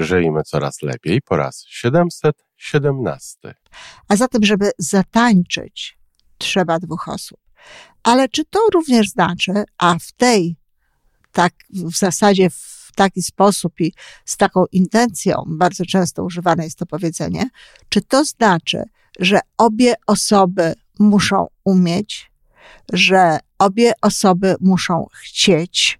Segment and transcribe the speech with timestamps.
[0.00, 3.54] Żyjmy coraz lepiej po raz 717.
[4.08, 5.98] A zatem, żeby zatańczyć,
[6.38, 7.38] trzeba dwóch osób.
[8.02, 10.56] Ale czy to również znaczy, a w tej,
[11.32, 13.92] tak w zasadzie w taki sposób i
[14.24, 17.50] z taką intencją, bardzo często używane jest to powiedzenie,
[17.88, 18.82] czy to znaczy,
[19.18, 22.30] że obie osoby muszą umieć,
[22.92, 25.99] że obie osoby muszą chcieć,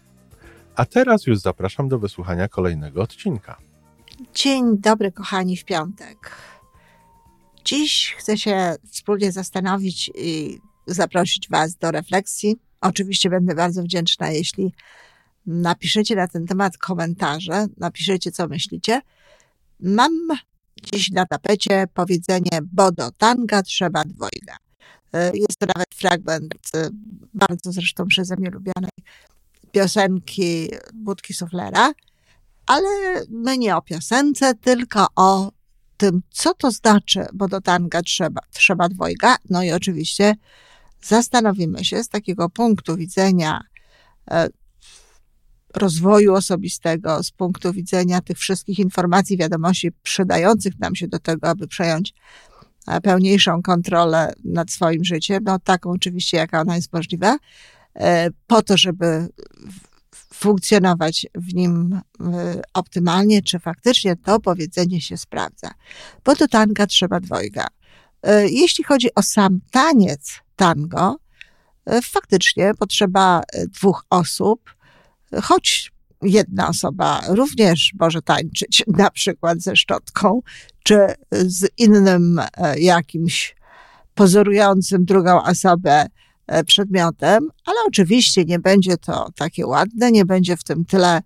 [0.75, 3.57] A teraz już zapraszam do wysłuchania kolejnego odcinka.
[4.33, 6.31] Dzień dobry, kochani, w piątek.
[7.65, 12.55] Dziś chcę się wspólnie zastanowić i zaprosić Was do refleksji.
[12.81, 14.73] Oczywiście będę bardzo wdzięczna, jeśli
[15.45, 19.01] napiszecie na ten temat komentarze, napiszecie, co myślicie.
[19.79, 20.11] Mam
[20.93, 24.57] dziś na tapecie powiedzenie Bodo tanga trzeba dwojga.
[25.33, 26.71] Jest to nawet fragment
[27.33, 28.91] bardzo zresztą przeze mnie lubianej
[29.71, 31.93] piosenki Budki Suflera,
[32.65, 32.87] ale
[33.29, 35.51] my nie o piosence, tylko o
[35.97, 39.35] tym, co to znaczy, bo do tanga trzeba, trzeba dwojga.
[39.49, 40.35] No i oczywiście
[41.01, 43.61] zastanowimy się z takiego punktu widzenia
[44.31, 44.47] e,
[45.75, 51.67] rozwoju osobistego, z punktu widzenia tych wszystkich informacji, wiadomości przydających nam się do tego, aby
[51.67, 52.13] przejąć
[52.87, 57.37] e, pełniejszą kontrolę nad swoim życiem, no taką oczywiście, jaka ona jest możliwa,
[58.47, 59.27] po to, żeby
[60.41, 65.71] funkcjonować w nim e, optymalnie, czy faktycznie to powiedzenie się sprawdza.
[66.25, 67.67] Bo do tanga trzeba dwojga.
[68.23, 71.15] E, jeśli chodzi o sam taniec tango,
[72.03, 74.75] faktycznie potrzeba dwóch osób,
[75.43, 75.91] choć
[76.21, 80.41] jedna osoba również może tańczyć, na przykład ze szczotką,
[80.83, 82.41] czy z innym
[82.77, 83.55] jakimś
[84.15, 86.09] pozorującym drugą osobę E,
[86.65, 91.21] przedmiotem, ale oczywiście nie będzie to takie ładne, nie będzie w tym tyle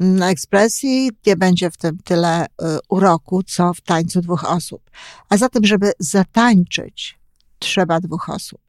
[0.00, 2.46] mm, ekspresji, nie będzie w tym tyle e,
[2.88, 4.90] uroku, co w tańcu dwóch osób.
[5.28, 7.18] A zatem, żeby zatańczyć,
[7.58, 8.60] trzeba dwóch osób.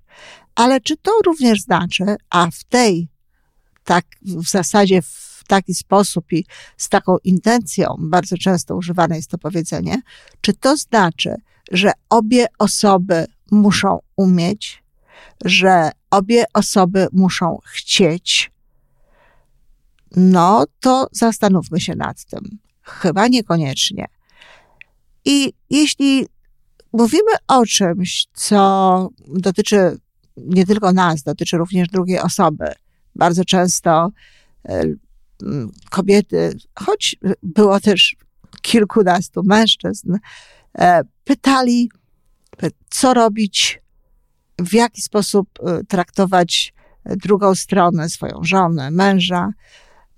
[0.55, 3.07] Ale czy to również znaczy, a w tej,
[3.83, 6.45] tak w zasadzie w taki sposób i
[6.77, 10.01] z taką intencją, bardzo często używane jest to powiedzenie,
[10.41, 11.35] czy to znaczy,
[11.71, 14.80] że obie osoby muszą umieć,
[15.45, 18.51] że obie osoby muszą chcieć,
[20.15, 22.57] no to zastanówmy się nad tym.
[22.81, 24.05] Chyba niekoniecznie.
[25.25, 26.27] I jeśli
[26.93, 29.97] mówimy o czymś, co dotyczy
[30.37, 32.65] nie tylko nas, dotyczy również drugiej osoby,
[33.15, 34.11] bardzo często
[34.69, 34.83] e,
[35.89, 38.15] kobiety, choć było też
[38.61, 40.15] kilkunastu mężczyzn,
[40.77, 41.89] e, pytali,
[42.89, 43.80] co robić,
[44.59, 46.73] w jaki sposób e, traktować
[47.05, 49.49] e, drugą stronę, swoją żonę, męża,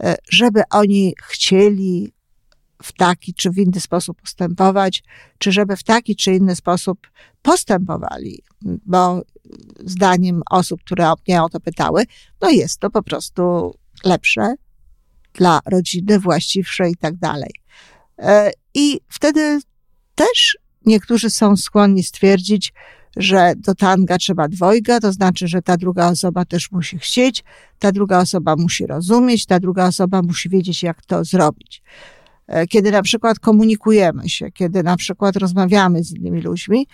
[0.03, 2.13] e, żeby oni chcieli
[2.83, 5.03] w taki czy w inny sposób postępować,
[5.37, 7.07] czy żeby w taki czy inny sposób
[7.41, 9.21] postępowali, bo
[9.79, 12.03] zdaniem osób, które mnie o to pytały,
[12.41, 13.73] no jest to po prostu
[14.05, 14.55] lepsze
[15.33, 17.51] dla rodziny, właściwsze i tak dalej.
[18.73, 19.59] I wtedy
[20.15, 22.73] też niektórzy są skłonni stwierdzić,
[23.17, 27.43] że do tanga trzeba dwojga, to znaczy, że ta druga osoba też musi chcieć,
[27.79, 31.83] ta druga osoba musi rozumieć, ta druga osoba musi wiedzieć, jak to zrobić.
[32.47, 36.87] E, kiedy na przykład komunikujemy się, kiedy na przykład rozmawiamy z innymi ludźmi,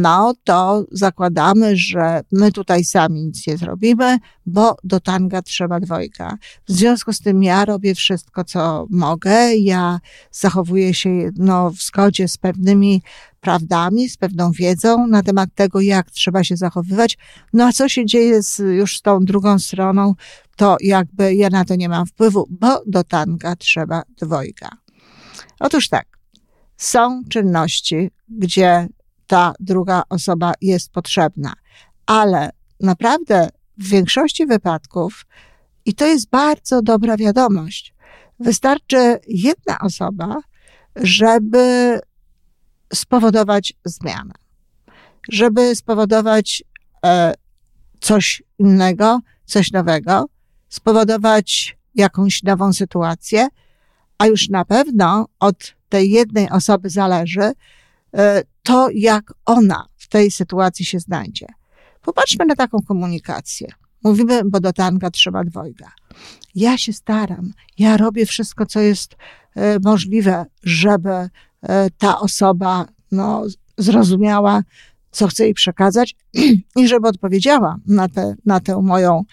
[0.00, 6.36] no to zakładamy, że my tutaj sami nic nie zrobimy, bo do tanga trzeba dwojga.
[6.68, 9.54] W związku z tym ja robię wszystko, co mogę.
[9.54, 10.00] Ja
[10.32, 13.02] zachowuję się no, w zgodzie z pewnymi
[13.40, 17.18] prawdami, z pewną wiedzą na temat tego, jak trzeba się zachowywać.
[17.52, 20.14] No a co się dzieje z, już z tą drugą stroną,
[20.56, 24.68] to jakby ja na to nie mam wpływu, bo do tanga trzeba dwojga.
[25.60, 26.06] Otóż tak,
[26.76, 28.88] są czynności, gdzie
[29.26, 31.52] ta druga osoba jest potrzebna.
[32.06, 32.50] Ale
[32.80, 35.26] naprawdę w większości wypadków,
[35.84, 37.94] i to jest bardzo dobra wiadomość,
[38.40, 40.36] wystarczy jedna osoba,
[40.96, 41.98] żeby
[42.94, 44.34] spowodować zmianę,
[45.28, 46.64] żeby spowodować
[47.04, 47.34] e,
[48.00, 50.26] coś innego, coś nowego,
[50.68, 53.48] spowodować jakąś nową sytuację,
[54.18, 57.52] a już na pewno od tej jednej osoby zależy
[58.62, 61.46] to, jak ona w tej sytuacji się znajdzie.
[62.02, 63.68] Popatrzmy na taką komunikację.
[64.04, 65.90] Mówimy, bo do tanga trzeba dwojga.
[66.54, 69.16] Ja się staram, ja robię wszystko, co jest
[69.54, 71.28] e, możliwe, żeby e,
[71.98, 73.44] ta osoba no,
[73.78, 74.62] zrozumiała,
[75.10, 76.16] co chcę jej przekazać
[76.76, 79.24] i żeby odpowiedziała na, te, na tę moją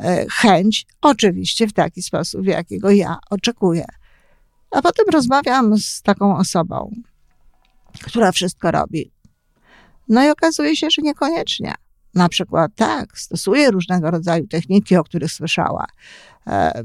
[0.00, 3.84] e, chęć, oczywiście w taki sposób, jakiego ja oczekuję.
[4.70, 6.94] A potem rozmawiam z taką osobą,
[8.02, 9.12] która wszystko robi.
[10.08, 11.74] No i okazuje się, że niekoniecznie.
[12.14, 15.86] Na przykład tak, stosuje różnego rodzaju techniki, o których słyszała.
[16.46, 16.82] E,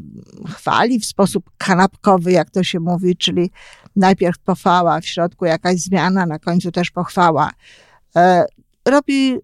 [0.48, 3.52] chwali w sposób kanapkowy, jak to się mówi, czyli
[3.96, 7.52] najpierw pochwała, w środku jakaś zmiana, na końcu też pochwała.
[8.16, 8.46] E,
[8.86, 9.38] robi,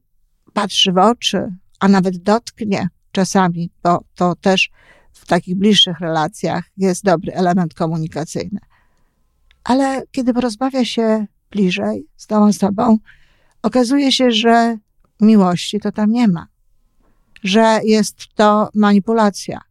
[0.53, 4.69] patrzy w oczy, a nawet dotknie czasami, bo to też
[5.13, 8.59] w takich bliższych relacjach jest dobry element komunikacyjny.
[9.63, 12.97] Ale kiedy porozmawia się bliżej z tą osobą,
[13.61, 14.77] okazuje się, że
[15.21, 16.47] miłości to tam nie ma.
[17.43, 19.61] Że jest to manipulacja,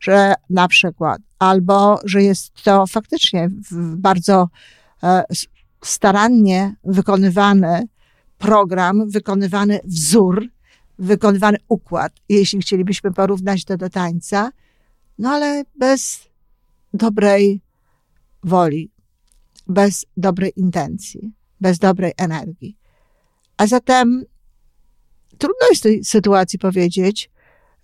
[0.00, 3.48] że na przykład, albo że jest to faktycznie
[3.96, 4.48] bardzo
[5.02, 5.24] e,
[5.84, 7.86] starannie wykonywany
[8.38, 10.48] program, wykonywany wzór,
[10.98, 14.50] wykonywany układ, jeśli chcielibyśmy porównać to do tańca,
[15.18, 16.28] no ale bez
[16.94, 17.60] dobrej
[18.44, 18.90] woli,
[19.72, 22.76] bez dobrej intencji, bez dobrej energii.
[23.56, 24.24] A zatem
[25.38, 27.30] trudno jest w tej sytuacji powiedzieć,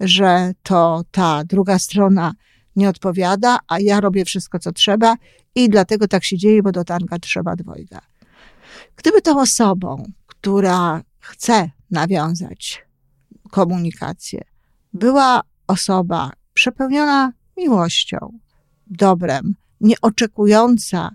[0.01, 2.33] że to ta druga strona
[2.77, 5.17] nie odpowiada, a ja robię wszystko, co trzeba
[5.55, 8.01] i dlatego tak się dzieje, bo do tanka trzeba dwojga.
[8.97, 12.87] Gdyby tą osobą, która chce nawiązać
[13.51, 14.43] komunikację,
[14.93, 18.39] była osoba przepełniona miłością,
[18.87, 21.11] dobrem, nie oczekująca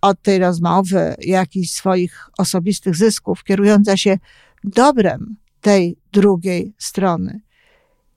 [0.00, 4.18] od tej rozmowy jakichś swoich osobistych zysków, kierująca się
[4.64, 7.40] dobrem tej drugiej strony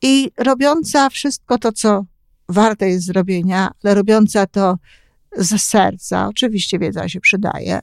[0.02, 2.06] i robiąca wszystko to, co
[2.50, 4.78] warte jest zrobienia, ale robiąca to
[5.38, 6.28] ze serca.
[6.28, 7.80] Oczywiście wiedza się przydaje,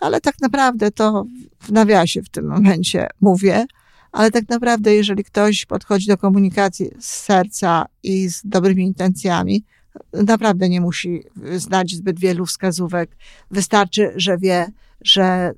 [0.00, 1.24] ale tak naprawdę to
[1.60, 3.66] w nawiasie w tym momencie mówię,
[4.12, 9.64] ale tak naprawdę, jeżeli ktoś podchodzi do komunikacji z serca i z dobrymi intencjami,
[10.12, 11.22] naprawdę nie musi
[11.56, 13.16] znać zbyt wielu wskazówek.
[13.50, 14.66] Wystarczy, że wie,
[15.00, 15.52] że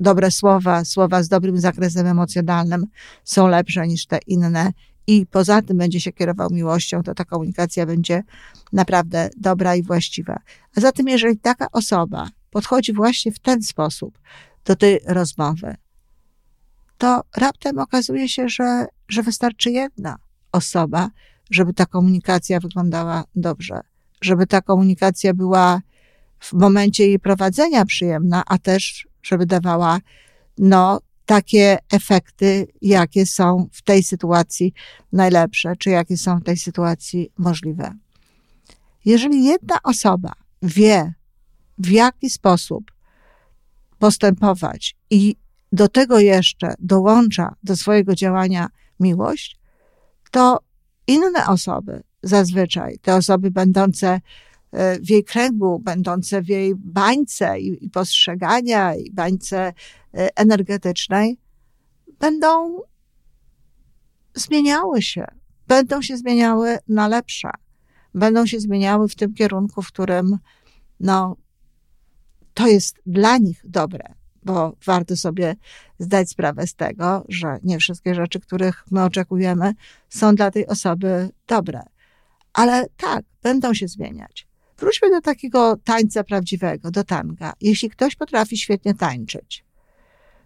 [0.00, 2.86] dobre słowa, słowa z dobrym zakresem emocjonalnym
[3.24, 4.72] są lepsze niż te inne
[5.06, 8.22] i poza tym będzie się kierował miłością, to ta komunikacja będzie
[8.72, 10.38] naprawdę dobra i właściwa.
[10.76, 14.18] A zatem, jeżeli taka osoba podchodzi właśnie w ten sposób
[14.64, 15.76] do tej rozmowy,
[16.98, 20.16] to raptem okazuje się, że, że wystarczy jedna
[20.52, 21.10] osoba,
[21.50, 23.80] żeby ta komunikacja wyglądała dobrze,
[24.22, 25.80] żeby ta komunikacja była
[26.40, 29.98] w momencie jej prowadzenia przyjemna, a też, żeby dawała
[30.58, 34.72] no, takie efekty, jakie są w tej sytuacji
[35.12, 37.94] najlepsze, czy jakie są w tej sytuacji możliwe.
[39.04, 40.32] Jeżeli jedna osoba
[40.62, 41.14] wie,
[41.78, 42.92] w jaki sposób
[43.98, 45.36] postępować i
[45.72, 48.68] do tego jeszcze dołącza do swojego działania
[49.00, 49.58] miłość,
[50.30, 50.58] to
[51.06, 54.20] inne osoby, zazwyczaj te osoby będące
[54.72, 59.58] e, w jej kręgu, będące w jej bańce i, postrzegania, i bańce
[60.14, 61.38] e, energetycznej,
[62.18, 62.80] będą
[64.34, 65.26] zmieniały się,
[65.66, 67.50] będą się zmieniały na lepsze,
[68.14, 70.38] będą się zmieniały w tym kierunku, w którym
[71.00, 71.36] no,
[72.54, 74.14] to jest dla nich dobre,
[74.46, 75.56] bo warto sobie
[75.98, 79.72] zdać sprawę z tego, że nie wszystkie rzeczy, których my oczekujemy,
[80.08, 81.82] są dla tej osoby dobre.
[82.52, 84.46] Ale tak, będą się zmieniać.
[84.78, 87.52] Wróćmy do takiego tańca prawdziwego, do tanga.
[87.60, 89.64] Jeśli ktoś potrafi świetnie tańczyć,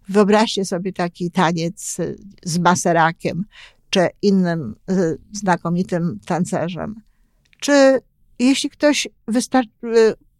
[0.08, 1.96] wyobraźcie sobie taki taniec
[2.42, 3.44] z maserakiem,
[3.90, 4.76] czy innym
[5.32, 7.02] znakomitym tancerzem.
[7.60, 8.00] Czy
[8.38, 9.64] jeśli ktoś wystar-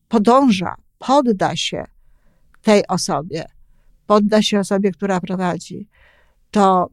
[0.08, 1.84] podąża, podda się
[2.62, 3.44] tej osobie,
[4.06, 5.88] podda się osobie, która prowadzi,
[6.50, 6.90] to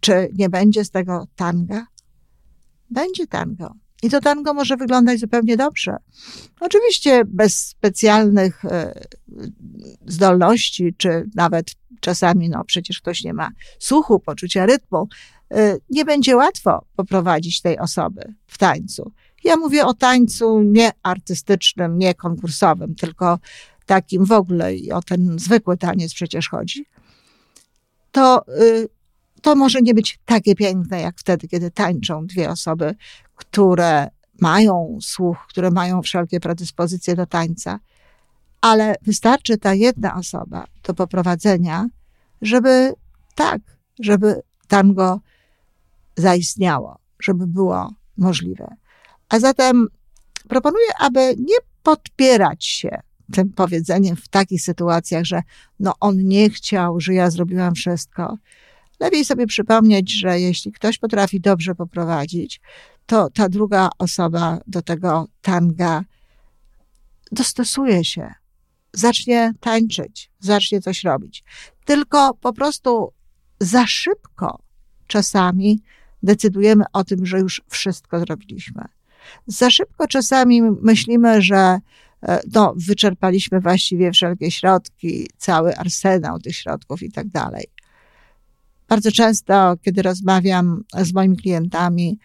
[0.00, 1.86] czy nie będzie z tego tanga?
[2.90, 3.74] Będzie tango.
[4.02, 5.96] I to tango może wyglądać zupełnie dobrze.
[6.60, 9.06] Oczywiście bez specjalnych e,
[10.06, 15.08] zdolności, czy nawet czasami, no przecież ktoś nie ma słuchu, poczucia rytmu,
[15.50, 19.12] e, nie będzie łatwo poprowadzić tej osoby w tańcu.
[19.44, 23.38] Ja mówię o tańcu nie artystycznym, nie konkursowym, tylko
[23.86, 26.86] takim w ogóle i o ten zwykły taniec przecież chodzi,
[28.12, 28.88] to y,
[29.42, 32.94] to może nie być takie piękne, jak wtedy, kiedy tańczą dwie osoby,
[33.36, 34.08] które
[34.40, 37.78] mają słuch, które mają wszelkie predyspozycje do tańca,
[38.60, 41.86] ale wystarczy ta jedna osoba do poprowadzenia,
[42.42, 42.92] żeby
[43.34, 43.60] tak,
[44.00, 45.20] żeby tango
[46.16, 48.76] zaistniało, żeby było możliwe.
[49.28, 49.86] A zatem
[50.48, 53.00] proponuję, aby nie podpierać się
[53.32, 55.42] tym powiedzeniem w takich sytuacjach, że
[55.80, 58.38] no on nie chciał, że ja zrobiłam wszystko.
[59.00, 62.60] Lepiej sobie przypomnieć, że jeśli ktoś potrafi dobrze poprowadzić,
[63.06, 66.04] to ta druga osoba do tego tanga
[67.32, 68.34] dostosuje się,
[68.92, 71.44] zacznie tańczyć, zacznie coś robić.
[71.84, 73.12] Tylko po prostu
[73.60, 74.62] za szybko
[75.06, 75.82] czasami
[76.22, 78.84] decydujemy o tym, że już wszystko zrobiliśmy.
[79.46, 81.78] Za szybko czasami myślimy, że
[82.52, 87.64] no, wyczerpaliśmy właściwie wszelkie środki, cały arsenał tych środków i tak dalej.
[88.88, 92.18] Bardzo często, kiedy rozmawiam z moimi klientami,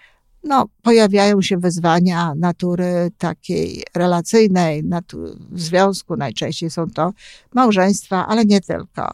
[0.44, 6.16] no, pojawiają się wyzwania natury takiej relacyjnej, natu- w związku.
[6.16, 7.14] Najczęściej są to
[7.54, 9.12] małżeństwa, ale nie tylko.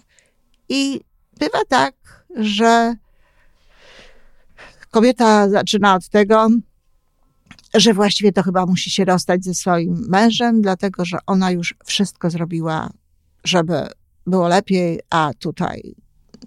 [0.70, 1.02] I
[1.40, 2.96] bywa tak, że
[4.92, 6.48] kobieta zaczyna od tego,
[7.76, 12.30] że właściwie to chyba musi się rozstać ze swoim mężem, dlatego że ona już wszystko
[12.30, 12.90] zrobiła,
[13.44, 13.88] żeby
[14.28, 15.96] było lepiej, a tutaj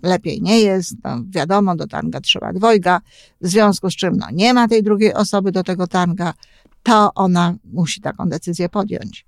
[0.03, 0.95] lepiej nie jest.
[1.05, 3.01] No, wiadomo, do tanga trzeba dwojga,
[3.41, 6.35] w związku z czym no, nie ma tej drugiej osoby do tego tanga,
[6.83, 9.27] to ona musi taką decyzję podjąć.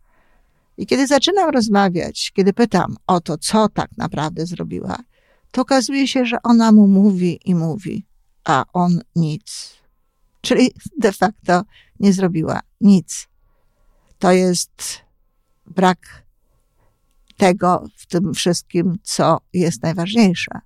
[0.76, 4.98] I kiedy zaczynam rozmawiać, kiedy pytam o to, co tak naprawdę zrobiła,
[5.50, 8.06] to okazuje się, że ona mu mówi i mówi,
[8.44, 9.79] a on nic.
[10.40, 11.62] Czyli de facto
[12.00, 13.28] nie zrobiła nic.
[14.18, 15.00] To jest
[15.66, 16.24] brak
[17.36, 20.60] tego w tym wszystkim, co jest najważniejsze.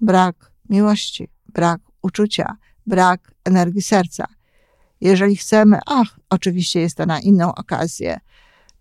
[0.00, 4.24] Brak miłości, brak uczucia, brak energii serca.
[5.00, 8.20] Jeżeli chcemy, ach, oczywiście jest to na inną okazję,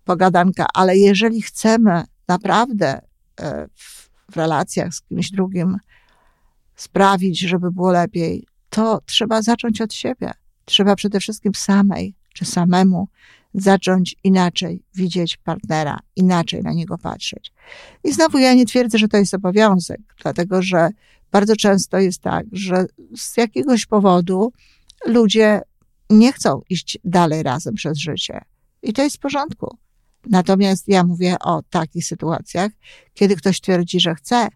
[0.05, 3.01] pogadanka, ale jeżeli chcemy naprawdę
[3.39, 5.77] e, w, w relacjach z kimś drugim
[6.75, 10.31] sprawić, żeby było lepiej, to trzeba zacząć od siebie.
[10.65, 13.07] Trzeba przede wszystkim samej czy samemu
[13.53, 17.53] zacząć inaczej widzieć partnera, inaczej na niego patrzeć.
[18.03, 20.89] I znowu ja nie twierdzę, że to jest obowiązek, dlatego że
[21.31, 22.85] bardzo często jest tak, że
[23.17, 24.53] z jakiegoś powodu
[25.05, 25.61] ludzie
[26.09, 28.41] nie chcą iść dalej razem przez życie.
[28.81, 29.77] I to jest w porządku.
[30.29, 32.71] Natomiast ja mówię o takich sytuacjach,
[33.13, 34.47] kiedy ktoś twierdzi, że chce,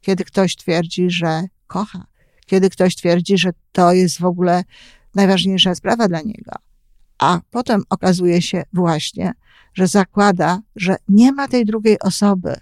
[0.00, 2.06] kiedy ktoś twierdzi, że kocha,
[2.46, 4.64] kiedy ktoś twierdzi, że to jest w ogóle
[5.14, 6.52] najważniejsza sprawa dla niego
[7.18, 9.32] a potem okazuje się właśnie,
[9.74, 12.56] że zakłada, że nie ma tej drugiej osoby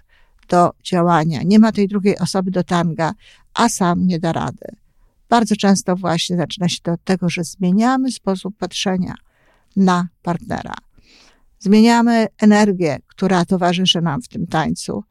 [0.49, 3.13] do działania, nie ma tej drugiej osoby do tanga,
[3.53, 4.67] a sam nie da rady.
[5.29, 9.15] Bardzo często właśnie zaczyna się to od tego, że zmieniamy sposób patrzenia
[9.75, 10.73] na partnera.
[11.59, 15.03] Zmieniamy energię, która towarzyszy nam w tym tańcu,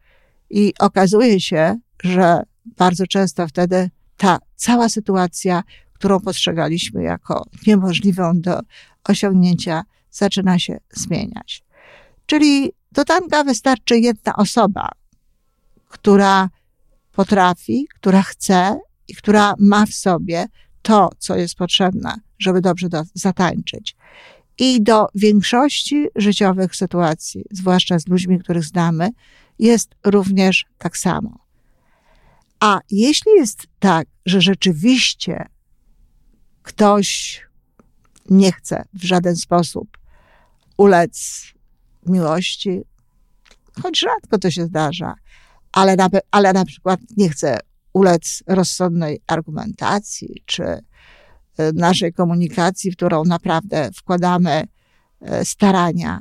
[0.50, 2.42] i okazuje się, że
[2.76, 3.90] bardzo często wtedy
[4.22, 5.62] ta cała sytuacja,
[5.92, 8.60] którą postrzegaliśmy jako niemożliwą do
[9.04, 11.62] osiągnięcia zaczyna się zmieniać.
[12.26, 14.88] Czyli do tanga wystarczy jedna osoba,
[15.88, 16.48] która
[17.12, 20.46] potrafi, która chce i która ma w sobie
[20.82, 23.96] to, co jest potrzebne, żeby dobrze do, zatańczyć.
[24.58, 29.10] I do większości życiowych sytuacji, zwłaszcza z ludźmi, których znamy,
[29.58, 31.41] jest również tak samo.
[32.62, 35.46] A jeśli jest tak, że rzeczywiście
[36.62, 37.40] ktoś
[38.30, 39.98] nie chce w żaden sposób
[40.76, 41.44] ulec
[42.06, 42.80] miłości,
[43.82, 45.14] choć rzadko to się zdarza,
[45.72, 47.58] ale na, ale na przykład nie chce
[47.92, 50.82] ulec rozsądnej argumentacji czy e,
[51.74, 54.64] naszej komunikacji, w którą naprawdę wkładamy
[55.20, 56.20] e, starania,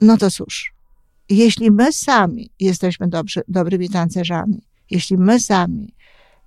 [0.00, 0.74] no to cóż,
[1.28, 5.94] jeśli my sami jesteśmy dobrzy, dobrymi tancerzami, jeśli my sami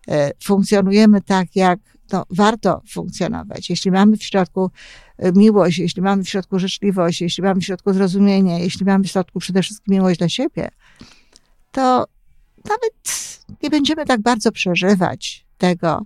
[0.07, 1.79] e, funkcjonujemy tak, jak
[2.11, 3.69] no, warto funkcjonować.
[3.69, 4.71] Jeśli mamy w środku
[5.17, 9.07] e, miłość, jeśli mamy w środku życzliwość, jeśli mamy w środku zrozumienie, jeśli mamy w
[9.07, 10.69] środku przede wszystkim miłość dla siebie,
[11.71, 12.05] to
[12.69, 12.93] nawet
[13.63, 16.01] nie będziemy tak bardzo przeżywać tego,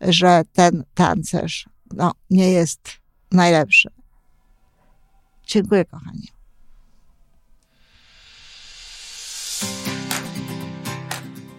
[0.00, 2.88] że ten tancerz no, nie jest
[3.32, 3.88] najlepszy.
[5.46, 6.41] Dziękuję, kochani.